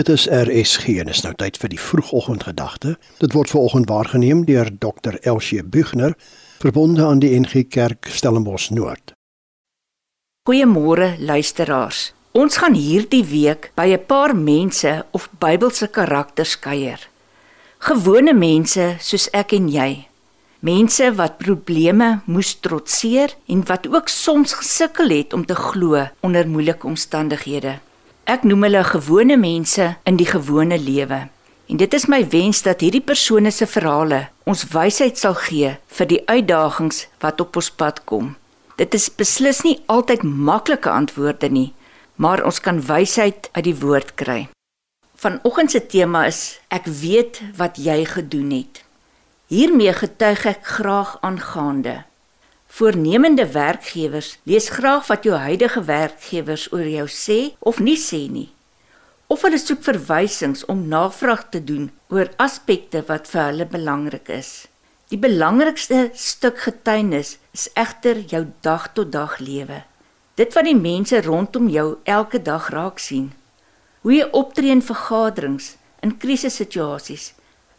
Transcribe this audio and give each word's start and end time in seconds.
Dit 0.00 0.08
is 0.08 0.28
RSG 0.32 0.94
en 1.02 1.10
is 1.12 1.20
nou 1.20 1.34
tyd 1.36 1.58
vir 1.60 1.68
die 1.74 1.78
vroegoggendgedagte. 1.78 2.94
Dit 3.20 3.34
word 3.36 3.50
veraloggend 3.52 3.90
waargeneem 3.90 4.46
deur 4.48 4.70
Dr. 4.80 5.18
Elsie 5.28 5.60
Bugner, 5.60 6.14
verbonde 6.62 7.04
aan 7.04 7.20
die 7.20 7.34
NG 7.36 7.66
Kerk 7.68 8.08
Stellenbosch 8.08 8.70
Noord. 8.72 9.12
Goeiemôre 10.48 11.18
luisteraars. 11.18 12.14
Ons 12.32 12.56
gaan 12.62 12.78
hierdie 12.78 13.26
week 13.28 13.72
by 13.76 13.92
'n 13.92 14.06
paar 14.06 14.32
mense 14.36 15.04
of 15.10 15.28
Bybelse 15.38 15.90
karakters 15.92 16.56
kuier. 16.58 17.08
Gewone 17.78 18.32
mense 18.32 18.96
soos 19.00 19.28
ek 19.32 19.52
en 19.52 19.68
jy. 19.68 20.08
Mense 20.60 21.14
wat 21.14 21.38
probleme 21.38 22.20
moes 22.24 22.54
trotseer 22.60 23.36
en 23.46 23.66
wat 23.66 23.86
ook 23.86 24.08
soms 24.08 24.52
gesukkel 24.52 25.08
het 25.08 25.32
om 25.32 25.44
te 25.44 25.54
glo 25.54 26.08
onder 26.20 26.48
moeilike 26.48 26.86
omstandighede. 26.86 27.80
Ek 28.30 28.44
noem 28.46 28.62
hulle 28.62 28.84
gewone 28.86 29.34
mense 29.34 29.86
in 30.06 30.18
die 30.20 30.28
gewone 30.28 30.76
lewe. 30.78 31.16
En 31.66 31.78
dit 31.80 31.94
is 31.96 32.04
my 32.06 32.20
wens 32.30 32.60
dat 32.62 32.84
hierdie 32.84 33.02
persone 33.02 33.50
se 33.50 33.66
verhale 33.66 34.20
ons 34.46 34.68
wysheid 34.70 35.18
sal 35.18 35.34
gee 35.48 35.72
vir 35.96 36.08
die 36.12 36.20
uitdagings 36.28 37.08
wat 37.24 37.42
op 37.42 37.58
ons 37.58 37.70
pad 37.74 37.98
kom. 38.06 38.36
Dit 38.78 38.94
is 38.94 39.08
beslis 39.10 39.64
nie 39.66 39.80
altyd 39.90 40.22
maklike 40.22 40.92
antwoorde 40.92 41.50
nie, 41.50 41.72
maar 42.22 42.44
ons 42.46 42.62
kan 42.62 42.78
wysheid 42.78 43.48
uit 43.56 43.66
die 43.66 43.74
woord 43.82 44.14
kry. 44.14 44.44
Vanoggend 45.18 45.74
se 45.74 45.82
tema 45.82 46.22
is 46.30 46.60
ek 46.70 46.86
weet 46.86 47.42
wat 47.58 47.82
jy 47.82 48.04
gedoen 48.12 48.54
het. 48.60 48.84
Hiermee 49.50 49.96
getuig 50.04 50.46
ek 50.54 50.62
graag 50.78 51.16
aangaande 51.26 52.04
Voornemende 52.70 53.46
werkgewers 53.52 54.38
lees 54.42 54.68
graag 54.68 55.06
wat 55.10 55.24
jou 55.26 55.34
huidige 55.34 55.80
werkgewers 55.84 56.68
oor 56.72 56.86
jou 56.86 57.06
sê 57.10 57.38
of 57.58 57.80
nie 57.82 57.96
sê 57.98 58.20
nie. 58.30 58.46
Of 59.26 59.42
hulle 59.42 59.58
soek 59.58 59.82
verwysings 59.82 60.62
om 60.70 60.84
navraag 60.88 61.48
te 61.50 61.58
doen 61.66 61.88
oor 62.14 62.30
aspekte 62.38 63.02
wat 63.08 63.26
vir 63.32 63.42
hulle 63.48 63.66
belangrik 63.72 64.30
is. 64.30 64.52
Die 65.10 65.18
belangrikste 65.18 66.12
stuk 66.14 66.62
getuienis 66.62 67.32
is 67.50 67.66
egter 67.74 68.22
jou 68.30 68.44
dag 68.62 68.86
tot 68.94 69.10
dag 69.10 69.34
lewe. 69.42 69.80
Dit 70.38 70.54
wat 70.54 70.68
die 70.70 70.78
mense 70.78 71.18
rondom 71.26 71.66
jou 71.74 71.88
elke 72.06 72.38
dag 72.38 72.70
raak 72.70 73.02
sien. 73.02 73.32
Hoe 74.06 74.14
jy 74.14 74.30
optree 74.30 74.70
in 74.70 74.84
vergaderings, 74.86 75.74
in 76.06 76.14
krisissituasies, 76.22 77.32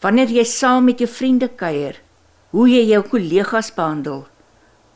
wanneer 0.00 0.30
jy 0.30 0.46
saam 0.46 0.86
met 0.86 1.02
jou 1.02 1.10
vriende 1.10 1.50
kuier, 1.50 1.98
hoe 2.54 2.70
jy 2.70 2.86
jou 2.94 3.02
kollegas 3.10 3.74
behandel 3.74 4.24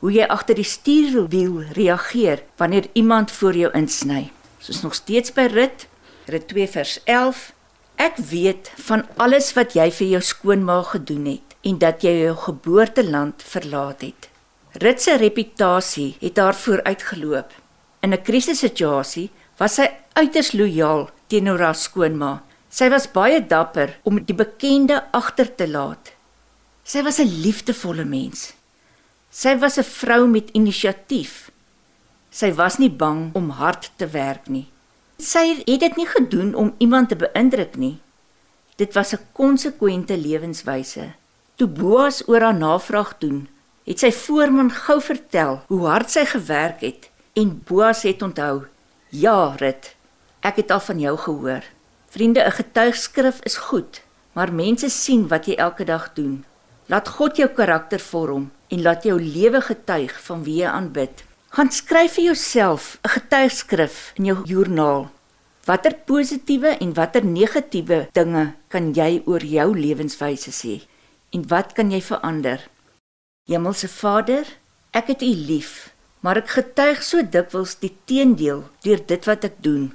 hoe 0.00 0.12
jy 0.12 0.26
agter 0.32 0.56
die 0.56 0.66
stuurwiel 0.66 1.60
reageer 1.76 2.42
wanneer 2.56 2.88
iemand 2.92 3.30
voor 3.30 3.56
jou 3.56 3.70
insny. 3.76 4.30
Soos 4.60 4.82
nog 4.82 4.94
steeds 4.96 5.32
by 5.36 5.46
Rit, 5.52 5.86
Rit 6.26 6.48
2 6.48 6.68
vers 6.68 6.98
11. 7.04 7.50
Ek 8.00 8.16
weet 8.30 8.72
van 8.86 9.04
alles 9.20 9.52
wat 9.56 9.76
jy 9.76 9.90
vir 9.92 10.12
jou 10.16 10.20
skoonma 10.24 10.80
gedoen 10.88 11.26
het 11.34 11.56
en 11.68 11.78
dat 11.80 12.04
jy 12.04 12.14
jou 12.22 12.36
geboorteland 12.46 13.44
verlaat 13.44 14.04
het. 14.06 14.28
Rit 14.80 15.02
se 15.02 15.16
reputasie 15.20 16.14
het 16.20 16.38
haar 16.38 16.56
vooruitgeloop. 16.56 17.50
In 18.00 18.14
'n 18.14 18.22
krisissituasie 18.22 19.30
was 19.58 19.74
sy 19.74 19.90
uiters 20.14 20.52
lojaal 20.52 21.10
teenoor 21.26 21.60
haar 21.60 21.74
skoonma. 21.74 22.42
Sy 22.70 22.88
was 22.88 23.10
baie 23.10 23.46
dapper 23.46 23.98
om 24.02 24.24
die 24.24 24.34
bekende 24.34 25.04
agter 25.12 25.54
te 25.54 25.68
laat. 25.68 26.12
Sy 26.84 27.02
was 27.02 27.18
'n 27.18 27.42
liefdevolle 27.42 28.04
mens. 28.04 28.59
Sy 29.30 29.54
was 29.58 29.78
'n 29.78 29.86
vrou 29.86 30.26
met 30.26 30.50
inisiatief. 30.50 31.50
Sy 32.30 32.52
was 32.52 32.78
nie 32.78 32.90
bang 32.90 33.30
om 33.32 33.50
hard 33.50 33.90
te 33.96 34.06
werk 34.06 34.48
nie. 34.48 34.66
Sy 35.18 35.62
het 35.66 35.80
dit 35.80 35.96
nie 35.96 36.06
gedoen 36.06 36.54
om 36.54 36.74
iemand 36.78 37.08
te 37.08 37.16
beïndruk 37.16 37.76
nie. 37.76 38.00
Dit 38.76 38.94
was 38.94 39.12
'n 39.14 39.26
konsekwente 39.32 40.16
lewenswyse. 40.16 41.12
Toe 41.54 41.68
Boas 41.68 42.28
oor 42.28 42.40
haar 42.40 42.54
navraag 42.54 43.18
doen, 43.18 43.48
het 43.84 43.98
sy 43.98 44.12
voorman 44.12 44.70
gou 44.70 45.00
vertel 45.00 45.62
hoe 45.66 45.86
hard 45.86 46.10
sy 46.10 46.24
gewerk 46.24 46.80
het 46.80 47.10
en 47.32 47.62
Boas 47.64 48.02
het 48.02 48.22
onthou: 48.22 48.66
"Ja, 49.08 49.54
Rit, 49.58 49.94
ek 50.40 50.56
het 50.56 50.70
al 50.70 50.80
van 50.80 50.98
jou 50.98 51.16
gehoor." 51.16 51.62
Vriende, 52.08 52.40
'n 52.40 52.52
getuigskrif 52.52 53.40
is 53.42 53.56
goed, 53.56 54.02
maar 54.32 54.52
mense 54.52 54.88
sien 54.88 55.28
wat 55.28 55.46
jy 55.46 55.54
elke 55.54 55.84
dag 55.84 56.12
doen. 56.14 56.44
Laat 56.86 57.08
God 57.08 57.36
jou 57.36 57.48
karakter 57.48 58.00
vorm 58.00 58.50
en 58.70 58.82
laat 58.82 59.04
jou 59.04 59.18
lewe 59.20 59.60
getuig 59.60 60.14
van 60.26 60.44
wie 60.46 60.60
jy 60.62 60.70
aanbid. 60.70 61.24
Gaan 61.50 61.70
skryf 61.74 62.14
vir 62.18 62.24
jouself 62.30 62.98
'n 63.02 63.08
getuigskrif 63.16 64.12
in 64.16 64.24
jou 64.24 64.38
joernaal. 64.44 65.10
Watter 65.64 65.94
positiewe 65.94 66.78
en 66.80 66.94
watter 66.94 67.24
negatiewe 67.24 68.08
dinge 68.12 68.54
kan 68.68 68.92
jy 68.94 69.22
oor 69.26 69.42
jou 69.44 69.68
lewenswyse 69.76 70.50
sê 70.50 70.80
en 71.30 71.46
wat 71.48 71.72
kan 71.72 71.90
jy 71.90 72.00
verander? 72.00 72.60
Hemelse 73.50 73.88
Vader, 73.88 74.46
ek 74.90 75.06
het 75.06 75.22
U 75.22 75.32
lief, 75.50 75.92
maar 76.20 76.36
ek 76.42 76.52
getuig 76.56 77.02
so 77.02 77.22
dikwels 77.22 77.76
die 77.82 77.92
teendeel 78.04 78.64
deur 78.84 79.02
dit 79.06 79.28
wat 79.30 79.44
ek 79.44 79.62
doen. 79.62 79.90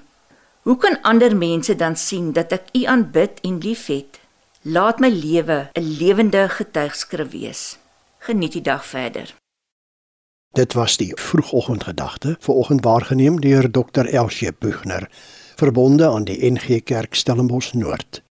Hoe 0.66 0.78
kan 0.82 0.98
ander 1.04 1.36
mense 1.36 1.76
dan 1.76 1.96
sien 1.96 2.32
dat 2.34 2.52
ek 2.56 2.72
U 2.74 2.86
aanbid 2.90 3.42
en 3.44 3.60
liefhet? 3.62 4.20
Laat 4.64 5.00
my 5.00 5.10
lewe 5.10 5.70
'n 5.78 5.88
lewende 6.00 6.50
getuigskrif 6.50 7.32
wees. 7.32 7.78
Geniet 8.26 8.54
die 8.54 8.62
dag 8.62 8.86
verder. 8.86 9.36
Dit 10.52 10.74
was 10.74 10.98
die 10.98 11.12
vroegoggendgedagte, 11.16 12.38
vanoggend 12.40 12.84
waargeneem 12.84 13.42
deur 13.42 13.72
Dr. 13.72 14.06
Elsie 14.06 14.54
Bugner, 14.54 15.10
verbonde 15.56 16.08
aan 16.08 16.24
die 16.24 16.52
NG 16.52 16.84
Kerk 16.84 17.16
Stellenbosch 17.16 17.74
Noord. 17.74 18.25